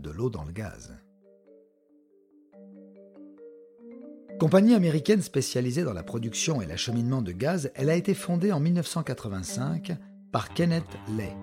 [0.00, 0.96] De l'eau dans le gaz.
[4.38, 8.60] Compagnie américaine spécialisée dans la production et l'acheminement de gaz, elle a été fondée en
[8.60, 9.98] 1985
[10.32, 10.84] par Kenneth
[11.18, 11.36] Lay,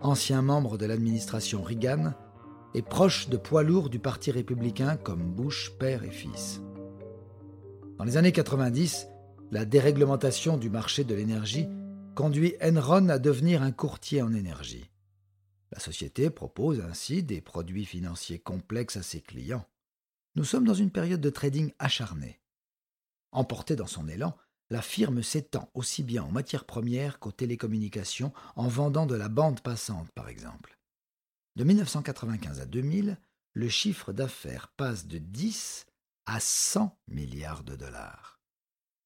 [0.00, 2.12] ancien membre de l'administration Reagan
[2.74, 6.60] et proche de poids lourds du Parti républicain comme Bush père et fils.
[7.98, 9.08] Dans les années 90,
[9.50, 11.66] la déréglementation du marché de l'énergie
[12.14, 14.88] conduit Enron à devenir un courtier en énergie.
[15.74, 19.68] La société propose ainsi des produits financiers complexes à ses clients.
[20.36, 22.40] Nous sommes dans une période de trading acharné.
[23.32, 24.36] Emportée dans son élan,
[24.70, 29.62] la firme s'étend aussi bien en matières premières qu'aux télécommunications en vendant de la bande
[29.62, 30.78] passante, par exemple.
[31.56, 33.18] De 1995 à 2000,
[33.54, 35.86] le chiffre d'affaires passe de 10
[36.26, 38.38] à 100 milliards de dollars.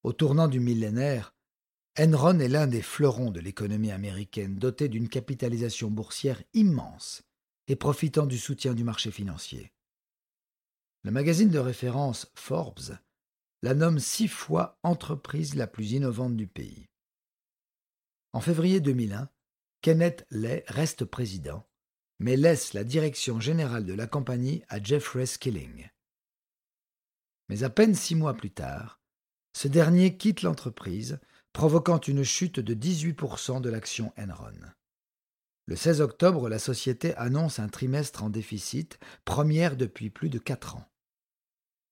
[0.03, 1.35] Au tournant du millénaire,
[1.99, 7.23] Enron est l'un des fleurons de l'économie américaine, doté d'une capitalisation boursière immense
[7.67, 9.73] et profitant du soutien du marché financier.
[11.03, 12.99] Le magazine de référence Forbes
[13.63, 16.89] la nomme six fois entreprise la plus innovante du pays.
[18.33, 19.29] En février 2001,
[19.83, 21.67] Kenneth Lay reste président,
[22.21, 25.91] mais laisse la direction générale de la compagnie à Jeffrey Skilling.
[27.49, 29.01] Mais à peine six mois plus tard,
[29.55, 31.19] ce dernier quitte l'entreprise
[31.59, 34.55] provoquant une chute de 18% de l'action Enron.
[35.67, 40.77] Le 16 octobre, la société annonce un trimestre en déficit, première depuis plus de quatre
[40.77, 40.89] ans.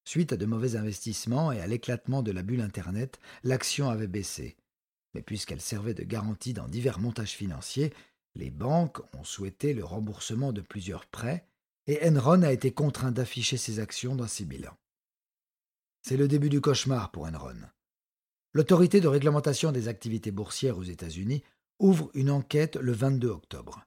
[0.05, 4.57] Suite à de mauvais investissements et à l'éclatement de la bulle Internet, l'action avait baissé.
[5.15, 7.93] Mais puisqu'elle servait de garantie dans divers montages financiers,
[8.37, 11.45] les banques ont souhaité le remboursement de plusieurs prêts
[11.89, 14.79] et Enron a été contraint d'afficher ses actions dans ses bilans.
[16.03, 17.57] C'est le début du cauchemar pour Enron.
[18.57, 21.45] L'autorité de réglementation des activités boursières aux États-Unis
[21.79, 23.85] ouvre une enquête le 22 octobre.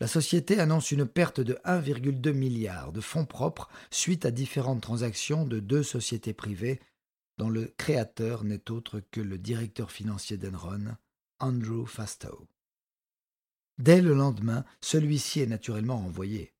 [0.00, 5.44] La société annonce une perte de 1,2 milliard de fonds propres suite à différentes transactions
[5.44, 6.80] de deux sociétés privées
[7.38, 10.96] dont le créateur n'est autre que le directeur financier d'Enron,
[11.38, 12.48] Andrew Fastow.
[13.78, 16.52] Dès le lendemain, celui-ci est naturellement renvoyé.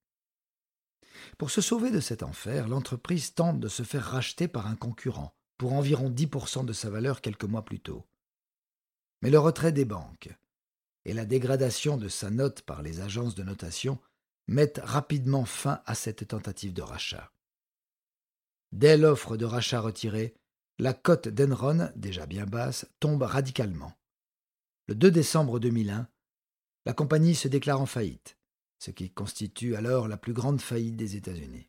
[1.38, 5.36] Pour se sauver de cet enfer, l'entreprise tente de se faire racheter par un concurrent,
[5.58, 8.04] pour environ 10% de sa valeur quelques mois plus tôt.
[9.22, 10.30] Mais le retrait des banques
[11.04, 13.98] et la dégradation de sa note par les agences de notation
[14.48, 17.32] mettent rapidement fin à cette tentative de rachat.
[18.72, 20.34] Dès l'offre de rachat retirée,
[20.78, 23.92] la cote d'Enron, déjà bien basse, tombe radicalement.
[24.88, 26.08] Le 2 décembre 2001,
[26.84, 28.36] la compagnie se déclare en faillite,
[28.78, 31.68] ce qui constitue alors la plus grande faillite des États-Unis.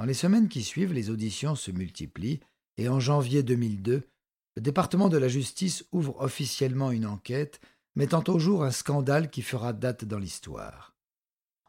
[0.00, 2.40] Dans les semaines qui suivent, les auditions se multiplient
[2.78, 4.08] et en janvier 2002,
[4.56, 7.60] le département de la justice ouvre officiellement une enquête
[7.96, 10.94] mettant au jour un scandale qui fera date dans l'histoire.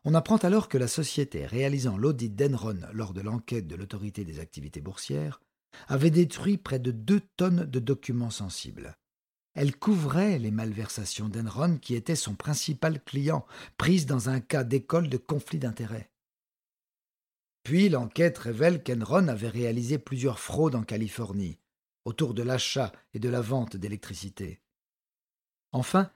[0.05, 4.39] On apprend alors que la société réalisant l'audit d'Enron lors de l'enquête de l'autorité des
[4.39, 5.41] activités boursières
[5.89, 8.95] avait détruit près de deux tonnes de documents sensibles.
[9.55, 15.09] Elle couvrait les malversations d'Enron qui était son principal client, prise dans un cas d'école
[15.09, 16.10] de conflit d'intérêts.
[17.63, 21.59] Puis l'enquête révèle qu'Enron avait réalisé plusieurs fraudes en Californie,
[22.05, 24.61] autour de l'achat et de la vente d'électricité.
[25.71, 26.11] Enfin,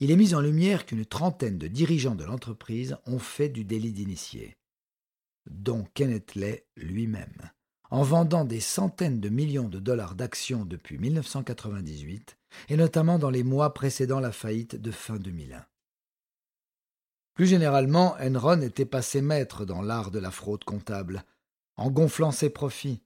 [0.00, 3.92] il est mis en lumière qu'une trentaine de dirigeants de l'entreprise ont fait du délit
[3.92, 4.56] d'initié,
[5.46, 7.50] dont Kenneth Lay lui-même,
[7.90, 12.36] en vendant des centaines de millions de dollars d'actions depuis 1998,
[12.68, 15.64] et notamment dans les mois précédant la faillite de fin 2001.
[17.34, 21.24] Plus généralement, Enron était passé maître dans l'art de la fraude comptable,
[21.76, 23.02] en gonflant ses profits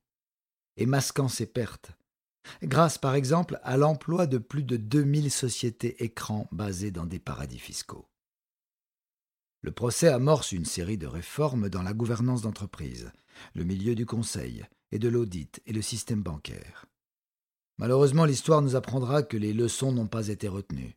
[0.76, 1.92] et masquant ses pertes,
[2.62, 7.58] grâce par exemple à l'emploi de plus de 2000 sociétés écrans basées dans des paradis
[7.58, 8.06] fiscaux.
[9.62, 13.10] Le procès amorce une série de réformes dans la gouvernance d'entreprise,
[13.54, 16.86] le milieu du conseil et de l'audit et le système bancaire.
[17.78, 20.96] Malheureusement, l'histoire nous apprendra que les leçons n'ont pas été retenues.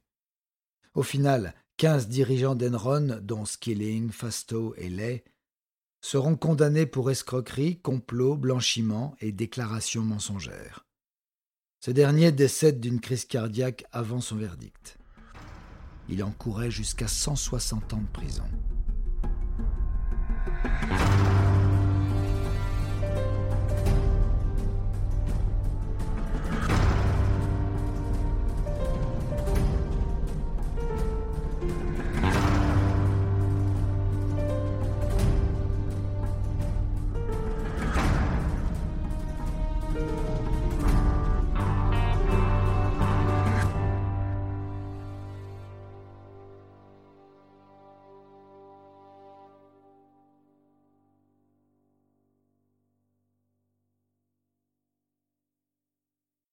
[0.94, 5.24] Au final, 15 dirigeants d'Enron, dont Skilling, Fastow et Lay,
[6.00, 10.86] seront condamnés pour escroquerie, complot, blanchiment et déclaration mensongère.
[11.80, 15.00] Ce dernier décède d'une crise cardiaque avant son verdict.
[16.08, 18.46] Il encourait jusqu'à 160 ans de prison.